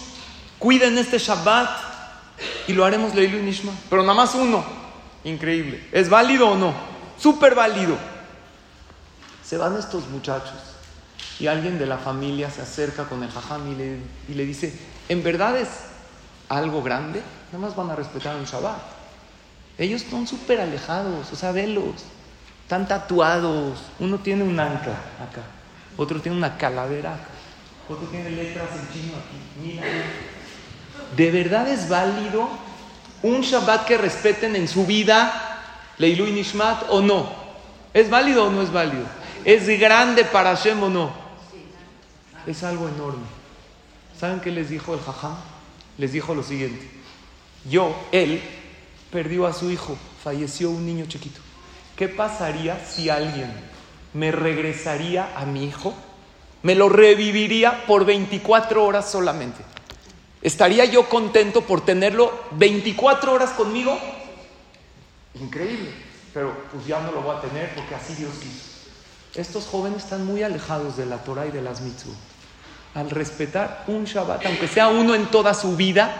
cuiden 0.58 0.96
este 0.96 1.18
Shabbat 1.18 1.68
y 2.66 2.72
lo 2.72 2.86
haremos 2.86 3.14
Leilu 3.14 3.38
y 3.38 3.42
Nishmat. 3.42 3.74
Pero 3.90 4.02
nada 4.02 4.14
más 4.14 4.34
uno. 4.34 4.64
Increíble. 5.24 5.86
¿Es 5.92 6.08
válido 6.08 6.48
o 6.48 6.56
no? 6.56 6.72
Súper 7.18 7.54
válido. 7.54 7.98
Se 9.44 9.58
van 9.58 9.76
estos 9.76 10.08
muchachos 10.08 10.67
y 11.40 11.46
alguien 11.46 11.78
de 11.78 11.86
la 11.86 11.98
familia 11.98 12.50
se 12.50 12.62
acerca 12.62 13.04
con 13.04 13.22
el 13.22 13.30
jajam 13.30 13.70
y 13.72 13.74
le, 13.76 13.98
y 14.28 14.34
le 14.34 14.44
dice, 14.44 14.72
¿en 15.08 15.22
verdad 15.22 15.56
es 15.56 15.68
algo 16.48 16.82
grande? 16.82 17.22
Nada 17.52 17.66
más 17.66 17.76
van 17.76 17.90
a 17.90 17.96
respetar 17.96 18.36
un 18.36 18.44
Shabbat. 18.44 18.78
Ellos 19.78 20.02
están 20.02 20.26
súper 20.26 20.60
alejados, 20.60 21.32
o 21.32 21.36
sea, 21.36 21.52
velos. 21.52 22.04
Están 22.62 22.88
tatuados. 22.88 23.78
Uno 24.00 24.18
tiene 24.18 24.42
un 24.42 24.58
ancla 24.58 24.96
acá, 25.22 25.42
otro 25.96 26.20
tiene 26.20 26.36
una 26.36 26.58
calavera 26.58 27.14
acá, 27.14 27.28
otro 27.88 28.06
tiene 28.08 28.30
letras 28.30 28.68
en 28.72 28.92
chino 28.92 29.12
aquí. 29.16 29.62
Mira. 29.62 29.82
¿De 31.16 31.30
verdad 31.30 31.68
es 31.68 31.88
válido 31.88 32.48
un 33.22 33.40
Shabbat 33.40 33.86
que 33.86 33.96
respeten 33.96 34.56
en 34.56 34.68
su 34.68 34.84
vida, 34.84 35.62
Leilu 35.96 36.26
y 36.26 36.32
Nishmat, 36.32 36.84
o 36.90 37.00
no? 37.00 37.30
¿Es 37.94 38.10
válido 38.10 38.46
o 38.46 38.50
no 38.50 38.62
es 38.62 38.72
válido? 38.72 39.06
¿Es 39.44 39.66
grande 39.78 40.24
para 40.24 40.54
Hashem 40.54 40.82
o 40.82 40.90
no? 40.90 41.27
Es 42.48 42.64
algo 42.64 42.88
enorme. 42.88 43.26
¿Saben 44.18 44.40
qué 44.40 44.50
les 44.50 44.70
dijo 44.70 44.94
el 44.94 45.00
jajam? 45.00 45.36
Les 45.98 46.12
dijo 46.12 46.34
lo 46.34 46.42
siguiente. 46.42 46.90
Yo, 47.68 47.94
él, 48.10 48.42
perdió 49.12 49.46
a 49.46 49.52
su 49.52 49.70
hijo, 49.70 49.96
falleció 50.24 50.70
un 50.70 50.84
niño 50.84 51.06
chiquito. 51.06 51.40
¿qué 51.98 52.08
pasaría 52.08 52.78
si 52.86 53.10
alguien 53.10 53.52
me 54.14 54.30
regresaría 54.30 55.36
a 55.36 55.44
mi 55.44 55.64
hijo? 55.64 55.92
Me 56.62 56.76
lo 56.76 56.88
reviviría 56.88 57.84
por 57.86 58.04
24 58.04 58.84
horas 58.84 59.10
solamente. 59.10 59.62
¿Estaría 60.40 60.84
yo 60.84 61.08
contento 61.08 61.62
por 61.62 61.84
tenerlo 61.84 62.32
24 62.52 63.32
horas 63.32 63.50
conmigo? 63.50 63.98
Increíble. 65.34 65.90
Pero 66.32 66.54
pues 66.72 66.86
ya 66.86 67.00
no 67.00 67.10
lo 67.10 67.20
voy 67.20 67.36
a 67.36 67.40
tener 67.40 67.74
porque 67.74 67.96
así 67.96 68.14
Dios 68.14 68.32
quiso. 68.34 68.68
Estos 69.34 69.66
jóvenes 69.66 70.04
están 70.04 70.24
muy 70.24 70.42
alejados 70.44 70.96
de 70.96 71.06
la 71.06 71.24
Torah 71.24 71.46
y 71.46 71.50
de 71.50 71.62
las 71.62 71.80
mitzvot. 71.80 72.14
Al 72.94 73.10
respetar 73.10 73.84
un 73.86 74.04
Shabbat, 74.04 74.46
aunque 74.46 74.68
sea 74.68 74.88
uno 74.88 75.14
en 75.14 75.26
toda 75.26 75.54
su 75.54 75.76
vida, 75.76 76.10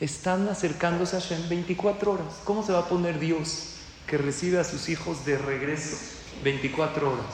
están 0.00 0.48
acercándose 0.48 1.16
a 1.16 1.20
Hashem 1.20 1.48
24 1.48 2.12
horas. 2.12 2.40
¿Cómo 2.44 2.64
se 2.64 2.72
va 2.72 2.80
a 2.80 2.88
poner 2.88 3.18
Dios 3.18 3.78
que 4.08 4.16
recibe 4.16 4.58
a 4.58 4.64
sus 4.64 4.88
hijos 4.88 5.24
de 5.26 5.36
regreso 5.36 5.96
24 6.42 7.12
horas. 7.12 7.26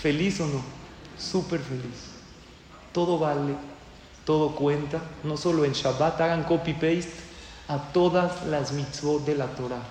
¿Feliz 0.00 0.40
o 0.40 0.46
no? 0.46 0.62
Súper 1.18 1.60
feliz. 1.60 2.12
Todo 2.92 3.18
vale, 3.18 3.54
todo 4.24 4.56
cuenta. 4.56 5.02
No 5.22 5.36
solo 5.36 5.66
en 5.66 5.72
Shabbat, 5.72 6.20
hagan 6.22 6.44
copy-paste 6.44 7.12
a 7.68 7.78
todas 7.92 8.46
las 8.46 8.72
mitzvot 8.72 9.24
de 9.26 9.34
la 9.34 9.46
Torah. 9.48 9.82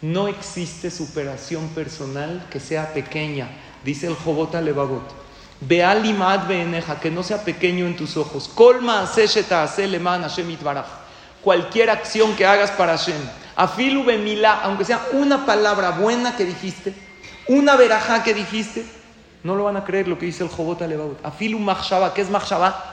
No 0.00 0.28
existe 0.28 0.90
superación 0.90 1.68
personal 1.68 2.46
que 2.50 2.60
sea 2.60 2.94
pequeña, 2.94 3.48
dice 3.84 4.06
el 4.06 4.14
Jobot 4.14 4.54
Levavot. 4.54 5.23
Que 5.60 7.10
no 7.10 7.22
sea 7.22 7.44
pequeño 7.44 7.86
en 7.86 7.96
tus 7.96 8.16
ojos. 8.16 8.50
Colma 8.54 9.10
Cualquier 11.42 11.90
acción 11.90 12.36
que 12.36 12.46
hagas 12.46 12.70
para 12.70 12.96
Hashem 12.96 13.20
Afilu 13.56 14.04
bemila, 14.04 14.60
aunque 14.62 14.84
sea 14.84 15.06
una 15.12 15.46
palabra 15.46 15.90
buena 15.90 16.36
que 16.36 16.44
dijiste, 16.44 16.92
una 17.46 17.76
verajá 17.76 18.24
que 18.24 18.34
dijiste, 18.34 18.84
no 19.44 19.54
lo 19.54 19.64
van 19.64 19.76
a 19.76 19.84
creer 19.84 20.08
lo 20.08 20.18
que 20.18 20.26
dice 20.26 20.42
el 20.42 20.48
Jobot 20.48 20.82
Alevabot. 20.82 21.24
Afilu 21.24 21.58
machshava, 21.58 22.14
¿qué 22.14 22.22
es 22.22 22.30
machshava? 22.30 22.92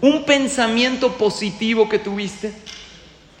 Un 0.00 0.24
pensamiento 0.24 1.12
positivo 1.12 1.88
que 1.88 1.98
tuviste. 1.98 2.52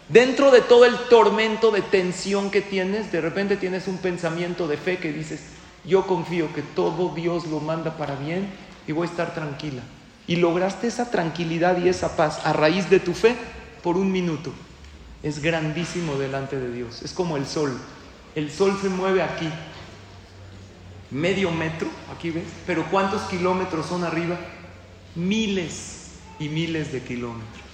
Dentro 0.08 0.52
de 0.52 0.60
todo 0.60 0.84
el 0.84 0.96
tormento 1.08 1.72
de 1.72 1.82
tensión 1.82 2.50
que 2.50 2.60
tienes, 2.60 3.10
de 3.10 3.20
repente 3.20 3.56
tienes 3.56 3.88
un 3.88 3.98
pensamiento 3.98 4.68
de 4.68 4.76
fe 4.76 4.98
que 4.98 5.12
dices, 5.12 5.40
yo 5.86 6.06
confío 6.06 6.52
que 6.52 6.62
todo 6.62 7.14
Dios 7.14 7.46
lo 7.46 7.60
manda 7.60 7.96
para 7.96 8.16
bien 8.16 8.50
y 8.86 8.92
voy 8.92 9.06
a 9.06 9.10
estar 9.10 9.34
tranquila. 9.34 9.82
Y 10.26 10.36
lograste 10.36 10.86
esa 10.88 11.10
tranquilidad 11.10 11.78
y 11.78 11.88
esa 11.88 12.16
paz 12.16 12.44
a 12.44 12.52
raíz 12.52 12.90
de 12.90 12.98
tu 12.98 13.14
fe 13.14 13.36
por 13.82 13.96
un 13.96 14.10
minuto 14.10 14.52
es 15.22 15.40
grandísimo 15.40 16.14
delante 16.16 16.58
de 16.58 16.72
Dios. 16.72 17.02
Es 17.02 17.12
como 17.12 17.36
el 17.36 17.46
sol. 17.46 17.76
El 18.34 18.50
sol 18.50 18.78
se 18.80 18.88
mueve 18.88 19.22
aquí, 19.22 19.48
medio 21.10 21.50
metro, 21.50 21.88
aquí 22.14 22.30
ves, 22.30 22.44
pero 22.66 22.84
¿cuántos 22.90 23.22
kilómetros 23.22 23.86
son 23.86 24.04
arriba? 24.04 24.36
Miles 25.14 26.12
y 26.38 26.48
miles 26.48 26.92
de 26.92 27.02
kilómetros. 27.02 27.64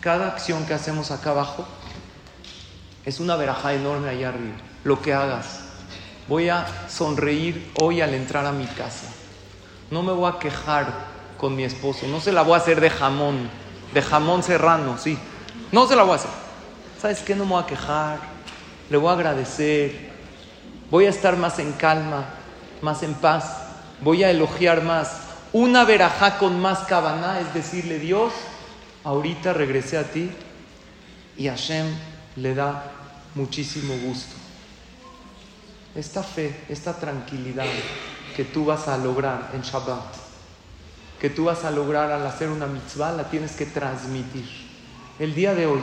Cada 0.00 0.28
acción 0.28 0.64
que 0.66 0.74
hacemos 0.74 1.10
acá 1.10 1.30
abajo 1.30 1.66
es 3.04 3.20
una 3.20 3.36
veraja 3.36 3.74
enorme 3.74 4.08
allá 4.08 4.30
arriba. 4.30 4.56
Lo 4.82 5.02
que 5.02 5.12
hagas. 5.12 5.69
Voy 6.30 6.48
a 6.48 6.64
sonreír 6.88 7.72
hoy 7.82 8.00
al 8.00 8.14
entrar 8.14 8.46
a 8.46 8.52
mi 8.52 8.64
casa. 8.64 9.08
No 9.90 10.04
me 10.04 10.12
voy 10.12 10.30
a 10.30 10.38
quejar 10.38 10.86
con 11.36 11.56
mi 11.56 11.64
esposo. 11.64 12.06
No 12.06 12.20
se 12.20 12.30
la 12.30 12.42
voy 12.42 12.54
a 12.54 12.58
hacer 12.58 12.80
de 12.80 12.88
jamón, 12.88 13.50
de 13.92 14.00
jamón 14.00 14.44
serrano, 14.44 14.96
sí. 14.96 15.18
No 15.72 15.88
se 15.88 15.96
la 15.96 16.04
voy 16.04 16.12
a 16.12 16.14
hacer. 16.14 16.30
¿sabes 17.00 17.20
qué? 17.20 17.34
No 17.34 17.44
me 17.44 17.52
voy 17.52 17.62
a 17.64 17.66
quejar, 17.66 18.18
le 18.90 18.96
voy 18.96 19.08
a 19.08 19.14
agradecer, 19.14 20.10
voy 20.90 21.06
a 21.06 21.08
estar 21.08 21.36
más 21.36 21.58
en 21.58 21.72
calma, 21.72 22.26
más 22.82 23.02
en 23.02 23.14
paz, 23.14 23.62
voy 24.00 24.22
a 24.22 24.30
elogiar 24.30 24.84
más. 24.84 25.22
Una 25.52 25.84
verajá 25.84 26.38
con 26.38 26.60
más 26.60 26.80
cabana 26.80 27.40
es 27.40 27.52
decirle, 27.54 27.98
Dios, 27.98 28.32
ahorita 29.02 29.52
regresé 29.52 29.98
a 29.98 30.04
ti 30.04 30.30
y 31.36 31.48
Hashem 31.48 31.86
le 32.36 32.54
da 32.54 32.84
muchísimo 33.34 33.94
gusto. 34.04 34.39
Esta 35.94 36.22
fe, 36.22 36.64
esta 36.68 36.94
tranquilidad 36.94 37.66
que 38.36 38.44
tú 38.44 38.64
vas 38.64 38.88
a 38.88 38.96
lograr 38.96 39.50
en 39.54 39.62
Shabbat, 39.62 40.04
que 41.20 41.30
tú 41.30 41.44
vas 41.44 41.64
a 41.64 41.70
lograr 41.70 42.12
al 42.12 42.26
hacer 42.26 42.48
una 42.48 42.66
mitzvah, 42.66 43.12
la 43.12 43.28
tienes 43.28 43.52
que 43.52 43.66
transmitir. 43.66 44.48
El 45.18 45.34
día 45.34 45.54
de 45.54 45.66
hoy, 45.66 45.80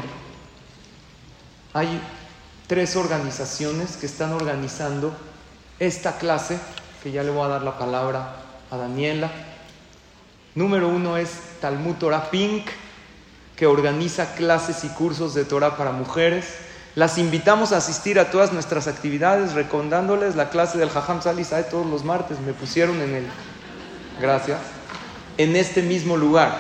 hay 1.74 2.02
tres 2.68 2.96
organizaciones 2.96 3.98
que 3.98 4.06
están 4.06 4.34
organizando 4.34 5.16
esta 5.80 6.18
clase, 6.18 6.60
que 7.04 7.12
ya 7.12 7.24
le 7.24 7.30
voy 7.30 7.46
a 7.46 7.50
dar 7.50 7.62
la 7.62 7.78
palabra 7.78 8.36
a 8.72 8.78
Daniela. 8.78 9.30
Número 10.56 10.88
uno 10.88 11.18
es 11.18 11.30
Talmud 11.62 11.96
Torah 11.96 12.32
Pink, 12.32 12.66
que 13.56 13.68
organiza 13.68 14.36
clases 14.36 14.84
y 14.84 14.90
cursos 14.90 15.34
de 15.34 15.46
Torah 15.46 15.78
para 15.78 15.92
mujeres. 15.92 16.46
Las 16.98 17.20
invitamos 17.20 17.74
a 17.74 17.78
asistir 17.78 18.20
a 18.20 18.32
todas 18.32 18.54
nuestras 18.54 18.88
actividades, 18.88 19.54
recordándoles 19.54 20.36
la 20.36 20.50
clase 20.50 20.80
del 20.80 20.90
Jajam 20.90 21.22
Salisae 21.22 21.62
todos 21.62 21.86
los 21.86 22.04
martes. 22.04 22.40
Me 22.40 22.54
pusieron 22.54 23.00
en 23.02 23.14
el. 23.14 23.24
Gracias. 24.20 24.58
En 25.38 25.56
este 25.56 25.84
mismo 25.84 26.18
lugar. 26.18 26.58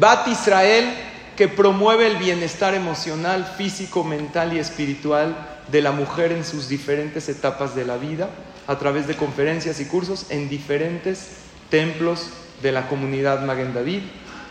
Bat 0.00 0.26
Israel 0.26 0.92
que 1.36 1.46
promueve 1.46 2.08
el 2.08 2.16
bienestar 2.16 2.74
emocional, 2.74 3.44
físico, 3.56 4.02
mental 4.02 4.52
y 4.52 4.58
espiritual 4.58 5.36
de 5.70 5.80
la 5.80 5.92
mujer 5.92 6.32
en 6.32 6.44
sus 6.44 6.68
diferentes 6.68 7.28
etapas 7.28 7.76
de 7.76 7.84
la 7.84 7.98
vida, 7.98 8.30
a 8.66 8.80
través 8.80 9.06
de 9.06 9.14
conferencias 9.14 9.78
y 9.78 9.84
cursos 9.84 10.26
en 10.30 10.48
diferentes 10.48 11.28
templos 11.70 12.30
de 12.62 12.72
la 12.72 12.88
comunidad 12.88 13.44
Maguen 13.44 13.74
David. 13.74 14.02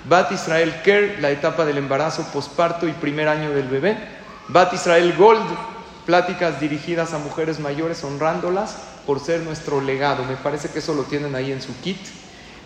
Bat 0.07 0.31
Israel 0.31 0.73
Ker, 0.85 1.17
la 1.19 1.31
etapa 1.31 1.65
del 1.65 1.79
embarazo, 1.79 2.25
posparto 2.31 2.87
y 2.87 2.93
primer 2.93 3.27
año 3.27 3.49
del 3.49 3.67
bebé. 3.67 4.16
Bat 4.49 4.73
Israel 4.73 5.13
Gold, 5.17 5.45
pláticas 6.05 6.59
dirigidas 6.59 7.13
a 7.13 7.17
mujeres 7.17 7.59
mayores 7.59 8.03
honrándolas 8.03 8.77
por 9.05 9.19
ser 9.19 9.41
nuestro 9.41 9.81
legado. 9.81 10.23
Me 10.23 10.35
parece 10.35 10.69
que 10.69 10.79
eso 10.79 10.93
lo 10.93 11.03
tienen 11.03 11.35
ahí 11.35 11.51
en 11.51 11.61
su 11.61 11.79
kit. 11.81 11.99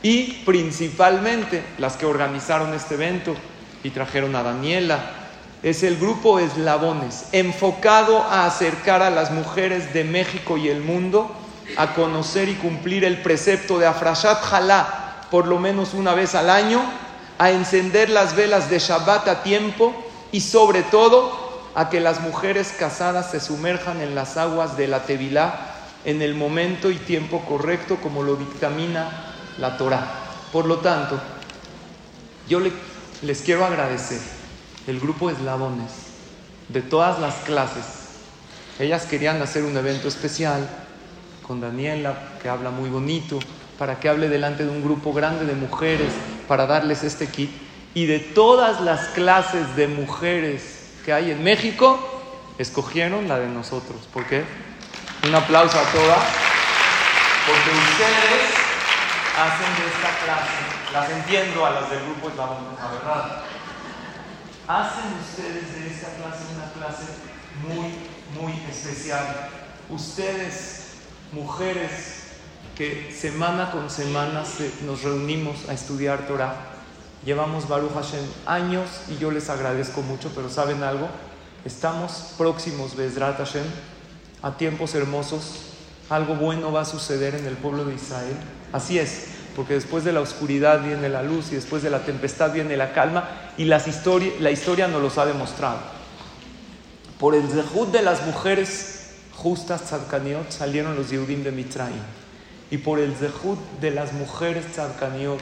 Y 0.03 0.43
principalmente 0.45 1.63
las 1.77 1.97
que 1.97 2.05
organizaron 2.05 2.73
este 2.73 2.95
evento 2.95 3.35
y 3.83 3.89
trajeron 3.91 4.35
a 4.35 4.43
Daniela. 4.43 5.00
Es 5.63 5.83
el 5.83 5.97
grupo 5.97 6.39
Eslabones, 6.39 7.25
enfocado 7.33 8.23
a 8.23 8.45
acercar 8.45 9.03
a 9.03 9.11
las 9.11 9.31
mujeres 9.31 9.93
de 9.93 10.03
México 10.03 10.57
y 10.57 10.69
el 10.69 10.81
mundo 10.81 11.31
a 11.77 11.93
conocer 11.93 12.50
y 12.50 12.55
cumplir 12.55 13.05
el 13.05 13.21
precepto 13.21 13.77
de 13.77 13.85
Afrashat 13.85 14.41
Jalá 14.41 15.01
por 15.31 15.47
lo 15.47 15.57
menos 15.57 15.93
una 15.95 16.13
vez 16.13 16.35
al 16.35 16.50
año, 16.50 16.81
a 17.39 17.50
encender 17.50 18.09
las 18.09 18.35
velas 18.35 18.69
de 18.69 18.77
Shabbat 18.77 19.27
a 19.29 19.41
tiempo 19.41 19.95
y 20.31 20.41
sobre 20.41 20.83
todo 20.83 21.40
a 21.75 21.89
que 21.89 21.99
las 21.99 22.21
mujeres 22.21 22.73
casadas 22.77 23.31
se 23.31 23.39
sumerjan 23.39 24.01
en 24.01 24.15
las 24.15 24.37
aguas 24.37 24.77
de 24.77 24.87
la 24.87 25.03
Tevilá 25.03 25.71
en 26.03 26.21
el 26.21 26.35
momento 26.35 26.91
y 26.91 26.95
tiempo 26.95 27.41
correcto 27.41 27.97
como 28.01 28.23
lo 28.23 28.35
dictamina 28.35 29.33
la 29.57 29.77
Torah. 29.77 30.07
Por 30.51 30.65
lo 30.65 30.77
tanto, 30.77 31.19
yo 32.49 32.59
les 32.59 33.41
quiero 33.41 33.65
agradecer 33.65 34.19
el 34.87 34.99
grupo 34.99 35.29
Eslabones 35.29 35.91
de 36.69 36.81
todas 36.81 37.19
las 37.19 37.35
clases. 37.35 37.85
Ellas 38.79 39.05
querían 39.05 39.41
hacer 39.41 39.63
un 39.63 39.77
evento 39.77 40.07
especial 40.07 40.67
con 41.43 41.61
Daniela, 41.61 42.15
que 42.41 42.49
habla 42.49 42.71
muy 42.71 42.89
bonito, 42.89 43.39
para 43.77 43.99
que 43.99 44.09
hable 44.09 44.29
delante 44.29 44.63
de 44.63 44.69
un 44.69 44.83
grupo 44.83 45.13
grande 45.13 45.45
de 45.45 45.53
mujeres, 45.53 46.11
para 46.47 46.65
darles 46.65 47.03
este 47.03 47.27
kit. 47.27 47.51
Y 47.93 48.05
de 48.05 48.19
todas 48.19 48.81
las 48.81 49.09
clases 49.09 49.75
de 49.75 49.87
mujeres 49.87 50.80
que 51.05 51.13
hay 51.13 51.31
en 51.31 51.43
México, 51.43 52.00
escogieron 52.58 53.27
la 53.27 53.39
de 53.39 53.48
nosotros. 53.48 54.08
¿Por 54.13 54.25
qué? 54.27 54.43
Un 55.24 55.36
aplauso 55.36 55.79
a 55.79 55.84
todas, 55.84 56.24
porque 57.46 57.70
ustedes 57.70 58.53
hacen 59.38 59.75
de 59.77 59.88
esta 59.89 60.25
clase, 60.25 60.93
las 60.93 61.10
entiendo 61.10 61.65
a 61.65 61.72
las 61.72 61.89
del 61.89 62.00
grupo 62.03 62.29
es 62.29 62.36
la, 62.36 62.48
verdad, 62.48 63.43
hacen 64.67 65.13
ustedes 65.22 65.75
de 65.75 65.88
esta 65.88 66.10
clase 66.15 66.43
una 66.55 66.72
clase 66.74 67.05
muy, 67.67 67.93
muy 68.39 68.53
especial. 68.70 69.50
Ustedes, 69.89 70.93
mujeres, 71.31 72.22
que 72.75 73.13
semana 73.13 73.72
con 73.72 73.89
semana 73.89 74.43
nos 74.86 75.03
reunimos 75.03 75.70
a 75.70 75.74
estudiar 75.74 76.25
Torah, 76.27 76.70
Llevamos 77.25 77.67
Baruch 77.67 77.93
Hashem 77.93 78.25
años 78.47 78.89
y 79.07 79.17
yo 79.19 79.29
les 79.29 79.49
agradezco 79.49 80.01
mucho, 80.01 80.31
pero 80.33 80.49
¿saben 80.49 80.81
algo? 80.81 81.07
Estamos 81.65 82.33
próximos, 82.35 82.95
Bezrat 82.95 83.37
Hashem, 83.37 83.65
a 84.41 84.57
tiempos 84.57 84.95
hermosos. 84.95 85.67
Algo 86.09 86.33
bueno 86.33 86.71
va 86.71 86.81
a 86.81 86.85
suceder 86.85 87.35
en 87.35 87.45
el 87.45 87.53
pueblo 87.53 87.85
de 87.85 87.93
Israel. 87.93 88.35
Así 88.73 88.97
es, 88.97 89.27
porque 89.55 89.75
después 89.75 90.03
de 90.03 90.13
la 90.13 90.21
oscuridad 90.21 90.81
viene 90.81 91.09
la 91.09 91.21
luz 91.21 91.51
y 91.51 91.55
después 91.55 91.83
de 91.83 91.91
la 91.91 91.99
tempestad 91.99 92.53
viene 92.53 92.75
la 92.75 92.91
calma 92.91 93.29
y 93.55 93.65
las 93.65 93.85
la 94.39 94.49
historia 94.49 94.87
nos 94.87 95.01
los 95.03 95.19
ha 95.19 95.27
demostrado. 95.27 95.77
Por 97.19 97.35
el 97.35 97.47
zehut 97.47 97.91
de 97.91 98.01
las 98.01 98.25
mujeres 98.25 99.11
justas 99.35 99.83
tzadkaniot 99.83 100.49
salieron 100.49 100.95
los 100.95 101.11
Yehudim 101.11 101.43
de 101.43 101.51
Mitraim. 101.51 102.01
Y 102.71 102.79
por 102.79 102.97
el 102.97 103.13
zehut 103.13 103.59
de 103.79 103.91
las 103.91 104.11
mujeres 104.13 104.65
tzadkaniot 104.71 105.39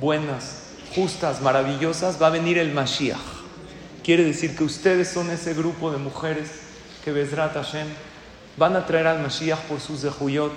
buenas, 0.00 0.69
justas, 0.94 1.40
maravillosas, 1.40 2.20
va 2.20 2.28
a 2.28 2.30
venir 2.30 2.58
el 2.58 2.72
Mashiach. 2.72 3.18
Quiere 4.02 4.24
decir 4.24 4.56
que 4.56 4.64
ustedes 4.64 5.08
son 5.08 5.30
ese 5.30 5.54
grupo 5.54 5.90
de 5.90 5.98
mujeres 5.98 6.50
que 7.04 7.12
Bezrat 7.12 7.54
Hashem 7.54 7.86
van 8.56 8.76
a 8.76 8.86
traer 8.86 9.06
al 9.06 9.20
Mashiach 9.20 9.60
por 9.68 9.80
sus 9.80 10.02
dejuyot, 10.02 10.52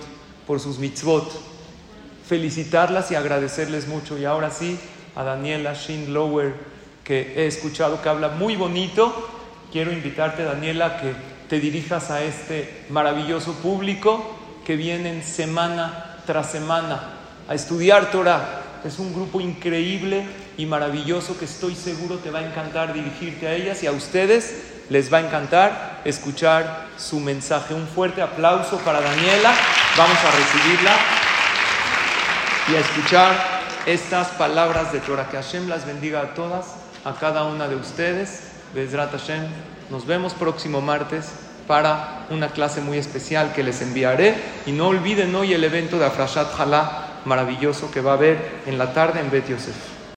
por 0.47 0.59
sus 0.59 0.79
mitzvot. 0.79 1.29
Felicitarlas 2.27 3.11
y 3.11 3.15
agradecerles 3.15 3.87
mucho. 3.87 4.17
Y 4.17 4.25
ahora 4.25 4.49
sí, 4.49 4.79
a 5.15 5.23
Daniela 5.23 5.75
Schindlower, 5.75 6.53
que 7.03 7.33
he 7.35 7.47
escuchado 7.47 8.01
que 8.01 8.09
habla 8.09 8.29
muy 8.29 8.55
bonito, 8.55 9.29
quiero 9.71 9.91
invitarte, 9.91 10.43
Daniela, 10.43 11.01
que 11.01 11.13
te 11.49 11.59
dirijas 11.59 12.09
a 12.09 12.23
este 12.23 12.85
maravilloso 12.89 13.53
público 13.53 14.37
que 14.65 14.77
vienen 14.77 15.23
semana 15.23 16.21
tras 16.25 16.49
semana 16.49 17.19
a 17.49 17.53
estudiar 17.53 18.09
Torah 18.09 18.62
es 18.87 18.99
un 18.99 19.13
grupo 19.13 19.39
increíble 19.39 20.25
y 20.57 20.65
maravilloso 20.65 21.37
que 21.37 21.45
estoy 21.45 21.75
seguro 21.75 22.17
te 22.17 22.29
va 22.29 22.39
a 22.39 22.45
encantar 22.45 22.93
dirigirte 22.93 23.47
a 23.47 23.53
ellas 23.53 23.81
y 23.83 23.87
a 23.87 23.91
ustedes 23.91 24.55
les 24.89 25.11
va 25.11 25.19
a 25.19 25.21
encantar 25.21 26.01
escuchar 26.03 26.87
su 26.97 27.19
mensaje. 27.19 27.73
Un 27.73 27.87
fuerte 27.87 28.21
aplauso 28.21 28.77
para 28.79 29.01
Daniela. 29.01 29.53
Vamos 29.97 30.17
a 30.17 30.31
recibirla 30.31 30.91
y 32.71 32.75
a 32.75 32.79
escuchar 32.79 33.63
estas 33.85 34.27
palabras 34.29 34.91
de 34.91 34.99
Torah. 34.99 35.29
Que 35.29 35.37
Hashem 35.37 35.69
las 35.69 35.85
bendiga 35.85 36.21
a 36.21 36.33
todas, 36.33 36.75
a 37.05 37.13
cada 37.13 37.45
una 37.45 37.67
de 37.67 37.75
ustedes. 37.75 38.41
Bezrat 38.75 39.11
Hashem. 39.11 39.45
Nos 39.89 40.05
vemos 40.05 40.33
próximo 40.33 40.81
martes 40.81 41.29
para 41.67 42.25
una 42.29 42.49
clase 42.49 42.81
muy 42.81 42.97
especial 42.97 43.53
que 43.53 43.63
les 43.63 43.81
enviaré. 43.81 44.35
Y 44.65 44.73
no 44.73 44.87
olviden 44.87 45.33
hoy 45.35 45.53
el 45.53 45.63
evento 45.63 45.97
de 45.99 46.05
Afrashat 46.05 46.53
Jalá 46.55 47.12
maravilloso 47.25 47.91
que 47.91 48.01
va 48.01 48.11
a 48.11 48.15
haber 48.15 48.61
en 48.65 48.77
la 48.77 48.93
tarde 48.93 49.19
en 49.19 49.29
Bet 49.29 49.49
Yosef. 49.49 49.92